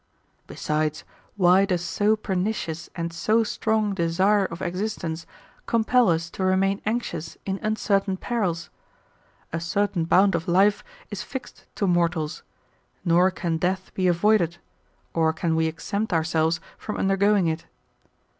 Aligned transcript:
Besides, 0.47 1.03
why 1.35 1.63
does 1.63 1.85
so 1.85 2.15
pernicious 2.15 2.89
and 2.95 3.13
so 3.13 3.43
strong 3.43 3.93
desire 3.93 4.45
of 4.45 4.59
ex 4.59 4.79
istence 4.79 5.27
compel 5.67 6.09
us 6.09 6.31
to 6.31 6.43
remain 6.43 6.81
anxious 6.87 7.37
in 7.45 7.59
uncertain 7.61 8.17
perils? 8.17 8.71
A 9.53 9.59
certain 9.59 10.05
bound 10.05 10.33
of 10.33 10.47
life 10.47 10.83
is 11.11 11.21
fixed 11.21 11.67
to 11.75 11.85
mortals; 11.85 12.41
nor 13.05 13.29
can 13.29 13.57
death 13.57 13.93
be 13.93 14.07
avoided, 14.07 14.57
or 15.13 15.31
can 15.33 15.55
we 15.55 15.67
exempt 15.67 16.13
ourselves 16.13 16.59
from 16.79 16.97
undergoing 16.97 17.45
it. 17.45 17.67